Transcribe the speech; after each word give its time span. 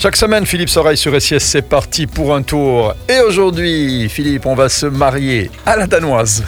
Chaque 0.00 0.14
semaine, 0.14 0.46
Philippe 0.46 0.68
Soreille 0.68 0.96
sur 0.96 1.20
SIS, 1.20 1.40
c'est 1.40 1.60
parti 1.60 2.06
pour 2.06 2.32
un 2.32 2.42
tour. 2.42 2.94
Et 3.08 3.18
aujourd'hui, 3.18 4.08
Philippe, 4.08 4.46
on 4.46 4.54
va 4.54 4.68
se 4.68 4.86
marier 4.86 5.50
à 5.66 5.74
la 5.74 5.88
danoise. 5.88 6.44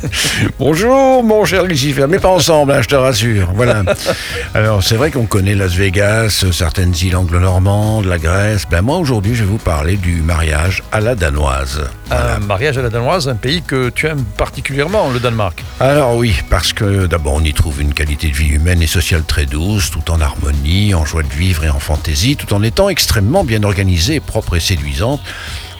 Bonjour, 0.58 1.22
mon 1.22 1.44
cher 1.44 1.62
Lucifer, 1.62 2.06
mais 2.08 2.18
pas 2.18 2.30
ensemble, 2.30 2.72
hein, 2.72 2.82
je 2.82 2.88
te 2.88 2.96
rassure. 2.96 3.52
Voilà. 3.54 3.84
Alors, 4.54 4.82
c'est 4.82 4.96
vrai 4.96 5.12
qu'on 5.12 5.26
connaît 5.26 5.54
Las 5.54 5.74
Vegas, 5.74 6.44
certaines 6.50 6.92
îles 7.00 7.14
anglo-normandes, 7.14 8.06
la 8.06 8.18
Grèce. 8.18 8.64
Ben, 8.68 8.82
moi, 8.82 8.96
aujourd'hui, 8.96 9.36
je 9.36 9.44
vais 9.44 9.50
vous 9.50 9.58
parler 9.58 9.96
du 9.96 10.16
mariage 10.16 10.82
à 10.90 10.98
la 10.98 11.14
danoise. 11.14 11.84
Un 12.10 12.40
mariage 12.40 12.78
à 12.78 12.82
la 12.82 12.90
danoise, 12.90 13.28
un 13.28 13.36
pays 13.36 13.62
que 13.62 13.90
tu 13.90 14.08
aimes 14.08 14.24
particulièrement, 14.36 15.08
le 15.10 15.20
Danemark. 15.20 15.62
Alors, 15.78 16.16
oui, 16.16 16.34
parce 16.50 16.72
que 16.72 17.06
d'abord, 17.06 17.34
on 17.34 17.44
y 17.44 17.52
trouve 17.52 17.80
une 17.80 17.94
qualité 17.94 18.26
de 18.28 18.34
vie 18.34 18.48
humaine 18.48 18.82
et 18.82 18.88
sociale 18.88 19.22
très 19.22 19.46
douce, 19.46 19.92
tout 19.92 20.10
en 20.10 20.20
harmonie, 20.20 20.94
en 20.94 21.04
joie 21.04 21.22
de 21.22 21.32
vivre 21.32 21.64
et 21.64 21.68
en 21.68 21.78
fantaisie, 21.78 22.34
tout 22.34 22.52
en 22.52 22.64
étant 22.64 22.87
extrêmement 22.88 23.44
bien 23.44 23.62
organisée, 23.62 24.20
propre 24.20 24.56
et 24.56 24.60
séduisante. 24.60 25.20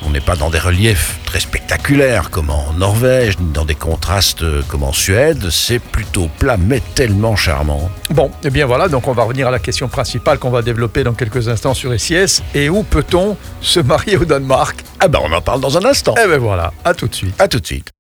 On 0.07 0.11
n'est 0.11 0.21
pas 0.21 0.37
dans 0.37 0.49
des 0.49 0.59
reliefs 0.59 1.19
très 1.25 1.41
spectaculaires 1.41 2.31
comme 2.31 2.51
en 2.51 2.73
Norvège, 2.75 3.39
ni 3.41 3.51
dans 3.53 3.65
des 3.65 3.75
contrastes 3.75 4.45
comme 4.69 4.85
en 4.85 4.93
Suède. 4.93 5.51
C'est 5.51 5.81
plutôt 5.81 6.29
plat, 6.39 6.57
mais 6.57 6.81
tellement 6.95 7.35
charmant. 7.35 7.91
Bon, 8.11 8.27
et 8.27 8.47
eh 8.47 8.51
bien 8.51 8.67
voilà, 8.67 8.89
donc 8.89 9.09
on 9.09 9.13
va 9.13 9.25
revenir 9.25 9.49
à 9.49 9.51
la 9.51 9.59
question 9.59 9.89
principale 9.89 10.39
qu'on 10.39 10.51
va 10.51 10.63
développer 10.63 11.03
dans 11.03 11.15
quelques 11.15 11.49
instants 11.49 11.75
sur 11.75 11.99
SIS. 11.99 12.43
Et 12.55 12.69
où 12.69 12.85
peut-on 12.85 13.37
se 13.61 13.81
marier 13.81 14.17
au 14.17 14.25
Danemark? 14.25 14.85
Ah 15.01 15.09
ben, 15.09 15.19
on 15.23 15.33
en 15.33 15.41
parle 15.41 15.61
dans 15.61 15.77
un 15.77 15.85
instant. 15.85 16.15
Eh 16.23 16.29
ben 16.29 16.39
voilà, 16.39 16.73
à 16.85 16.95
tout 16.95 17.09
de 17.09 17.15
suite. 17.15 17.35
À 17.41 17.49
tout 17.49 17.59
de 17.59 17.67
suite. 17.67 17.91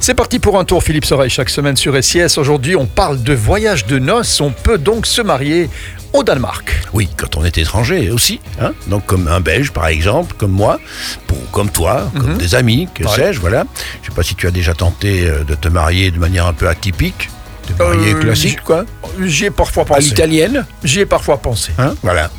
C'est 0.00 0.14
parti 0.14 0.38
pour 0.38 0.58
un 0.58 0.64
tour 0.64 0.82
Philippe 0.82 1.04
Soreille 1.04 1.28
chaque 1.30 1.50
semaine 1.50 1.76
sur 1.76 2.02
SIS. 2.02 2.38
Aujourd'hui, 2.38 2.76
on 2.76 2.86
parle 2.86 3.22
de 3.22 3.34
voyage 3.34 3.86
de 3.86 3.98
noces. 3.98 4.40
On 4.40 4.50
peut 4.52 4.78
donc 4.78 5.06
se 5.06 5.20
marier 5.20 5.68
au 6.12 6.22
Danemark. 6.22 6.82
Oui, 6.94 7.08
quand 7.16 7.36
on 7.36 7.44
est 7.44 7.58
étranger 7.58 8.10
aussi. 8.10 8.40
Hein 8.60 8.72
Donc 8.86 9.04
comme 9.06 9.26
un 9.28 9.40
Belge 9.40 9.72
par 9.72 9.88
exemple, 9.88 10.34
comme 10.38 10.52
moi, 10.52 10.78
pour, 11.26 11.38
comme 11.50 11.68
toi, 11.70 12.10
comme 12.16 12.32
Mhm. 12.32 12.38
des 12.38 12.54
amis, 12.54 12.88
que 12.94 13.02
Ouais. 13.04 13.10
sais-je, 13.10 13.40
voilà. 13.40 13.64
Je 14.02 14.08
sais 14.08 14.14
pas 14.14 14.22
si 14.22 14.34
tu 14.36 14.46
as 14.46 14.50
déjà 14.52 14.72
tenté 14.72 15.26
euh, 15.26 15.42
de 15.44 15.54
te 15.56 15.68
marier 15.68 16.10
de 16.12 16.18
manière 16.18 16.46
un 16.46 16.52
peu 16.54 16.68
atypique, 16.68 17.28
marier 17.78 18.14
Euh, 18.14 18.20
classique 18.20 18.62
quoi, 18.64 18.84
J'y 19.26 19.46
ai 19.46 19.50
parfois 19.50 19.82
à 19.84 19.86
pensé. 19.86 20.00
l'italienne. 20.00 20.66
J'y 20.84 21.00
ai 21.00 21.06
parfois 21.06 21.38
pensé. 21.38 21.72
Hein, 21.78 21.94
voilà. 22.02 22.30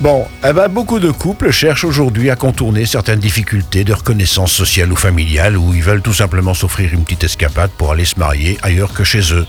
Bon, 0.00 0.26
eh 0.46 0.52
ben, 0.52 0.68
beaucoup 0.68 0.98
de 0.98 1.10
couples 1.10 1.50
cherchent 1.50 1.84
aujourd'hui 1.84 2.30
à 2.30 2.36
contourner 2.36 2.86
certaines 2.86 3.20
difficultés 3.20 3.84
de 3.84 3.92
reconnaissance 3.92 4.52
sociale 4.52 4.92
ou 4.92 4.96
familiale 4.96 5.56
où 5.56 5.74
ils 5.74 5.82
veulent 5.82 6.02
tout 6.02 6.12
simplement 6.12 6.54
s'offrir 6.54 6.92
une 6.92 7.04
petite 7.04 7.24
escapade 7.24 7.70
pour 7.76 7.92
aller 7.92 8.04
se 8.04 8.18
marier 8.18 8.58
ailleurs 8.62 8.92
que 8.92 9.04
chez 9.04 9.32
eux. 9.32 9.46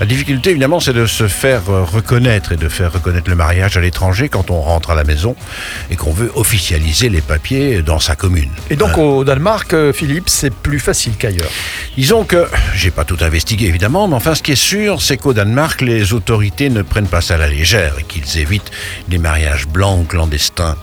La 0.00 0.06
difficulté, 0.06 0.50
évidemment, 0.50 0.80
c'est 0.80 0.92
de 0.92 1.06
se 1.06 1.28
faire 1.28 1.62
euh, 1.68 1.84
reconnaître 1.84 2.52
et 2.52 2.56
de 2.56 2.68
faire 2.68 2.92
reconnaître 2.92 3.28
le 3.28 3.36
mariage 3.36 3.76
à 3.76 3.80
l'étranger 3.80 4.28
quand 4.28 4.50
on 4.50 4.60
rentre 4.60 4.90
à 4.90 4.94
la 4.94 5.04
maison 5.04 5.36
et 5.90 5.96
qu'on 5.96 6.12
veut 6.12 6.30
officialiser 6.34 7.08
les 7.08 7.20
papiers 7.20 7.82
dans 7.82 7.98
sa 7.98 8.16
commune. 8.16 8.50
Et 8.70 8.76
donc 8.76 8.98
au 8.98 9.24
Danemark, 9.24 9.72
euh, 9.74 9.92
Philippe, 9.92 10.28
c'est 10.28 10.52
plus 10.52 10.80
facile 10.80 11.14
qu'ailleurs. 11.18 11.50
Disons 11.96 12.24
que, 12.24 12.46
j'ai 12.74 12.90
pas 12.90 13.04
tout 13.04 13.18
investigué 13.20 13.66
évidemment, 13.66 14.08
mais 14.08 14.14
enfin 14.14 14.34
ce 14.34 14.42
qui 14.42 14.52
est 14.52 14.56
sûr, 14.56 15.02
c'est 15.02 15.16
qu'au 15.16 15.32
Danemark, 15.32 15.80
les 15.80 16.01
autorités 16.10 16.70
ne 16.70 16.82
prennent 16.82 17.08
pas 17.08 17.20
ça 17.20 17.34
à 17.34 17.38
la 17.38 17.48
légère 17.48 17.98
et 17.98 18.02
qu'ils 18.02 18.38
évitent 18.38 18.70
les 19.08 19.18
mariages 19.18 19.66
blancs 19.66 20.08
clandestins. 20.08 20.76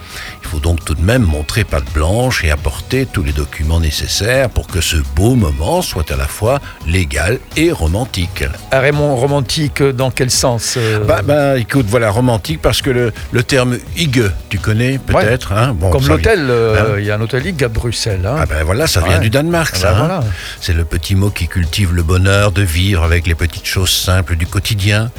Il 0.49 0.53
faut 0.53 0.59
donc 0.61 0.83
tout 0.83 0.95
de 0.95 1.03
même 1.03 1.21
montrer 1.21 1.63
patte 1.63 1.93
blanche 1.93 2.43
et 2.43 2.49
apporter 2.49 3.05
tous 3.05 3.21
les 3.21 3.33
documents 3.33 3.79
nécessaires 3.79 4.49
pour 4.49 4.65
que 4.65 4.81
ce 4.81 4.97
beau 5.15 5.35
moment 5.35 5.83
soit 5.83 6.09
à 6.11 6.15
la 6.15 6.25
fois 6.25 6.59
légal 6.87 7.37
et 7.55 7.71
romantique. 7.71 8.43
Un 8.71 8.79
Raymond 8.79 9.15
romantique, 9.15 9.83
dans 9.83 10.09
quel 10.09 10.31
sens 10.31 10.73
euh, 10.75 11.03
Bah, 11.05 11.21
bah, 11.23 11.59
écoute, 11.59 11.85
voilà, 11.87 12.09
romantique 12.09 12.63
parce 12.63 12.81
que 12.81 12.89
le, 12.89 13.13
le 13.31 13.43
terme 13.43 13.77
hygge, 13.95 14.31
tu 14.49 14.57
connais 14.57 14.97
peut-être 14.97 15.51
hein? 15.53 15.75
Bon, 15.75 15.91
Comme 15.91 16.07
l'hôtel, 16.07 16.39
euh, 16.49 16.95
Hein? 16.95 16.95
il 16.97 17.05
y 17.05 17.11
a 17.11 17.15
un 17.15 17.21
hôtel 17.21 17.43
Ligue 17.43 17.63
à 17.63 17.67
Bruxelles. 17.67 18.25
hein. 18.25 18.37
Ah 18.39 18.47
ben 18.47 18.63
voilà, 18.63 18.87
ça 18.87 19.01
vient 19.01 19.17
Ouais. 19.17 19.19
du 19.19 19.29
Danemark, 19.29 19.73
Ah 19.75 19.77
ça. 19.79 19.91
ben 19.91 19.97
hein. 19.97 19.99
voilà. 20.07 20.23
C'est 20.61 20.73
le 20.73 20.83
petit 20.83 21.13
mot 21.13 21.29
qui 21.29 21.47
cultive 21.47 21.93
le 21.93 22.01
bonheur 22.01 22.51
de 22.51 22.63
vivre 22.63 23.03
avec 23.03 23.27
les 23.27 23.35
petites 23.35 23.67
choses 23.67 23.91
simples 23.91 24.35
du 24.35 24.47
quotidien. 24.47 25.11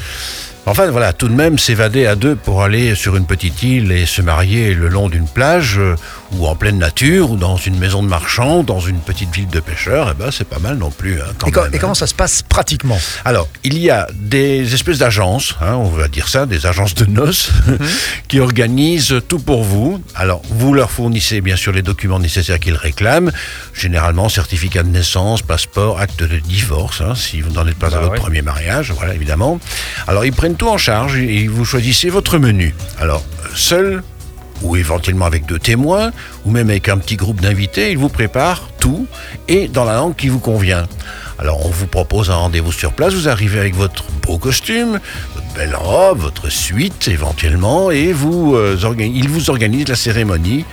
Enfin 0.66 0.90
voilà, 0.90 1.12
tout 1.12 1.28
de 1.28 1.34
même 1.34 1.58
s'évader 1.58 2.06
à 2.06 2.16
deux 2.16 2.36
pour 2.36 2.62
aller 2.62 2.94
sur 2.94 3.16
une 3.16 3.24
petite 3.24 3.62
île 3.62 3.92
et 3.92 4.06
se 4.06 4.22
marier 4.22 4.74
le 4.74 4.88
long 4.88 5.08
d'une 5.08 5.26
plage 5.26 5.78
euh, 5.78 5.96
ou 6.32 6.46
en 6.46 6.54
pleine 6.56 6.78
nature 6.78 7.30
ou 7.32 7.36
dans 7.36 7.56
une 7.56 7.78
maison 7.78 8.02
de 8.02 8.08
marchand 8.08 8.60
ou 8.60 8.62
dans 8.62 8.80
une 8.80 8.98
petite 9.00 9.34
ville 9.34 9.48
de 9.48 9.60
pêcheurs, 9.60 10.12
eh 10.12 10.14
ben 10.22 10.30
c'est 10.30 10.46
pas 10.48 10.58
mal 10.58 10.76
non 10.78 10.90
plus. 10.90 11.20
hein, 11.20 11.24
quand 11.38 11.48
et, 11.48 11.50
même, 11.50 11.64
et 11.72 11.76
hein. 11.76 11.78
comment 11.80 11.94
ça 11.94 12.06
se 12.06 12.14
passe 12.14 12.42
pratiquement? 12.42 12.98
Alors, 13.24 13.48
il 13.64 13.78
y 13.78 13.90
a 13.90 14.06
des 14.14 14.74
espèces 14.74 14.98
d'agences, 14.98 15.56
hein, 15.60 15.74
on 15.74 15.88
va 15.88 16.08
dire 16.08 16.28
ça, 16.28 16.46
des 16.46 16.66
agences 16.66 16.94
de 16.94 17.04
noces, 17.06 17.50
qui 18.28 18.40
organisent 18.40 19.16
tout 19.28 19.38
pour 19.40 19.64
vous. 19.64 20.02
Alors, 20.14 20.42
vous 20.50 20.72
leur 20.74 20.90
fournissez 20.90 21.40
bien 21.40 21.56
sûr 21.56 21.72
les 21.72 21.82
documents 21.82 22.18
nécessaires 22.18 22.60
qu'ils 22.60 22.76
réclament, 22.76 23.32
généralement 23.74 24.28
certificat 24.28 24.82
de 24.82 24.88
naissance, 24.88 25.42
passeport, 25.42 25.98
acte 25.98 26.22
de 26.22 26.38
divorce, 26.38 27.02
si 27.16 27.40
vous 27.40 27.50
n'en 27.52 27.66
êtes 27.66 27.76
pas 27.78 27.90
Bah 27.90 27.96
à 27.96 28.00
votre 28.00 28.12
ouais. 28.12 28.18
premier 28.18 28.42
mariage, 28.42 28.92
voilà, 28.92 29.14
évidemment. 29.14 29.58
Alors, 30.06 30.24
ils 30.24 30.32
prennent 30.32 30.56
tout 30.56 30.68
en 30.68 30.78
charge 30.78 31.16
et 31.18 31.46
vous 31.48 31.64
choisissez 31.64 32.10
votre 32.10 32.38
menu. 32.38 32.74
Alors, 33.00 33.24
seul 33.54 34.02
ou 34.62 34.76
éventuellement 34.76 35.26
avec 35.26 35.46
deux 35.46 35.58
témoins, 35.58 36.10
ou 36.44 36.50
même 36.50 36.70
avec 36.70 36.88
un 36.88 36.98
petit 36.98 37.16
groupe 37.16 37.40
d'invités, 37.40 37.90
ils 37.90 37.98
vous 37.98 38.08
préparent 38.08 38.68
tout 38.78 39.06
et 39.48 39.68
dans 39.68 39.84
la 39.84 39.94
langue 39.96 40.16
qui 40.16 40.28
vous 40.28 40.38
convient. 40.38 40.86
Alors 41.38 41.64
on 41.64 41.70
vous 41.70 41.86
propose 41.86 42.30
un 42.30 42.34
rendez-vous 42.34 42.72
sur 42.72 42.92
place, 42.92 43.14
vous 43.14 43.28
arrivez 43.28 43.58
avec 43.58 43.74
votre 43.74 44.04
beau 44.26 44.36
costume, 44.36 45.00
votre 45.34 45.54
belle 45.54 45.74
robe, 45.74 46.18
votre 46.18 46.50
suite 46.50 47.08
éventuellement, 47.08 47.90
et 47.90 48.12
vous, 48.12 48.54
euh, 48.56 48.76
ils 48.98 49.28
vous 49.28 49.48
organisent 49.48 49.88
la 49.88 49.96
cérémonie, 49.96 50.66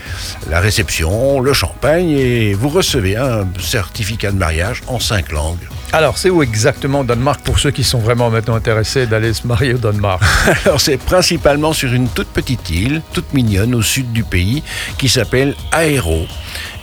la 0.49 0.59
réception, 0.59 1.39
le 1.39 1.53
champagne, 1.53 2.09
et 2.09 2.53
vous 2.53 2.69
recevez 2.69 3.15
un 3.15 3.47
certificat 3.59 4.31
de 4.31 4.37
mariage 4.37 4.81
en 4.87 4.99
cinq 4.99 5.31
langues. 5.31 5.67
Alors, 5.93 6.17
c'est 6.17 6.29
où 6.29 6.43
exactement 6.43 7.03
Danemark 7.03 7.41
pour 7.41 7.59
ceux 7.59 7.71
qui 7.71 7.83
sont 7.83 7.99
vraiment 7.99 8.29
maintenant 8.29 8.55
intéressés 8.55 9.07
d'aller 9.07 9.33
se 9.33 9.47
marier 9.47 9.73
au 9.73 9.77
Danemark? 9.77 10.21
Alors 10.65 10.81
c'est 10.81 10.97
principalement 10.97 11.71
sur 11.73 11.91
une 11.93 12.09
toute 12.09 12.27
petite 12.27 12.69
île, 12.69 13.01
toute 13.13 13.33
mignonne 13.33 13.73
au 13.73 13.81
sud 13.81 14.11
du 14.11 14.23
pays, 14.23 14.63
qui 14.97 15.07
s'appelle 15.09 15.55
Aero 15.73 16.25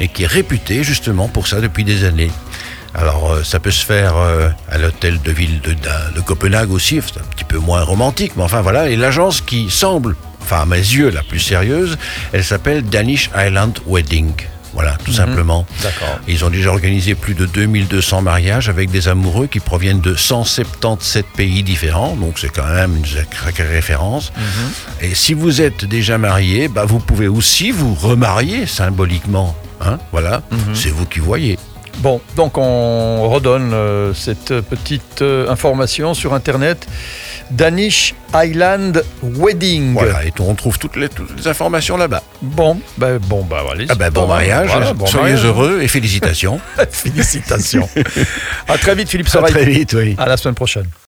et 0.01 0.09
qui 0.09 0.25
est 0.25 0.27
réputée 0.29 0.83
justement 0.83 1.29
pour 1.29 1.47
ça 1.47 1.61
depuis 1.61 1.85
des 1.85 2.05
années. 2.05 2.31
Alors 2.95 3.33
euh, 3.33 3.43
ça 3.45 3.61
peut 3.61 3.71
se 3.71 3.85
faire 3.85 4.17
euh, 4.17 4.49
à 4.71 4.79
l'hôtel 4.79 5.21
de 5.21 5.33
ville 5.33 5.61
de, 5.61 5.73
de- 5.73 6.15
de 6.17 6.21
Copenhague 6.21 6.71
aussi, 6.71 7.01
c'est 7.05 7.21
un 7.21 7.25
petit 7.25 7.45
peu 7.45 7.59
moins 7.59 7.83
romantique, 7.83 8.33
mais 8.37 8.43
enfin 8.43 8.63
voilà. 8.63 8.89
Et 8.89 8.97
l'agence 8.97 9.41
qui 9.43 9.69
semble, 9.71 10.17
enfin 10.41 10.63
à 10.63 10.67
mes 10.67 10.77
yeux 10.79 11.11
la 11.11 11.23
plus 11.23 11.41
sérieuse, 11.41 11.99
elle 12.33 12.45
s'appelle 12.45 12.83
Danish 12.85 13.31
Island 13.37 13.79
Wedding. 13.87 14.33
Voilà, 14.75 14.97
tout 15.05 15.13
simplement. 15.13 15.67
D'accord. 15.83 16.19
Ils 16.27 16.45
ont 16.45 16.51
déjà 16.51 16.71
organisé 16.71 17.15
plus 17.15 17.35
de 17.35 17.47
2200 17.47 18.23
mariages 18.23 18.69
avec 18.69 18.91
des 18.91 19.09
amoureux 19.09 19.47
qui 19.47 19.61
proviennent 19.61 20.01
de 20.01 20.15
177 20.15 21.27
pays 21.37 21.63
différents, 21.63 22.17
donc 22.17 22.39
c'est 22.39 22.49
quand 22.49 22.67
même 22.67 22.97
une 22.97 23.07
sacrée 23.07 23.65
référence. 23.65 24.33
Et 25.01 25.15
si 25.15 25.33
vous 25.33 25.61
êtes 25.61 25.85
déjà 25.85 26.19
marié, 26.19 26.69
bah 26.69 26.85
vous 26.85 26.99
pouvez 26.99 27.29
aussi 27.29 27.71
vous 27.71 27.95
remarier 27.95 28.67
symboliquement. 28.67 29.55
Hein, 29.81 29.99
voilà, 30.13 30.43
c'est 30.75 30.91
vous 30.91 31.07
qui 31.07 31.21
voyez. 31.21 31.59
Bon, 31.99 32.21
donc 32.37 32.59
on 32.59 33.29
redonne 33.31 33.73
euh, 33.73 34.13
cette 34.15 34.61
petite 34.61 35.23
euh, 35.23 35.49
information 35.49 36.13
sur 36.13 36.35
Internet. 36.35 36.87
Danish 37.51 38.15
Island 38.35 39.05
Wedding. 39.23 39.93
Voilà, 39.93 40.25
et 40.25 40.33
on 40.41 40.55
trouve 40.55 40.79
toutes 40.79 40.97
les, 40.97 41.09
toutes 41.09 41.37
les 41.37 41.47
informations 41.47 41.97
là-bas. 41.97 42.23
Bon, 42.43 42.81
ben 42.99 43.19
bon, 43.19 43.45
bah 43.45 43.63
allez. 43.71 43.87
Ah 43.91 43.95
ben, 43.95 44.11
bon 44.11 44.27
mariage, 44.27 44.69
Voilà, 44.71 44.93
bon 44.95 45.07
soyez 45.07 45.33
mariage. 45.35 45.47
heureux 45.47 45.81
et 45.83 45.89
félicitations. 45.89 46.61
Félicitations. 46.91 47.89
à 48.67 48.77
très 48.79 48.95
vite, 48.95 49.09
Philippe 49.11 49.29
à 49.29 49.31
Soreille. 49.31 49.53
très 49.53 49.65
vite, 49.67 49.93
oui. 49.95 50.15
À 50.19 50.27
la 50.27 50.37
semaine 50.37 50.55
prochaine. 50.55 50.87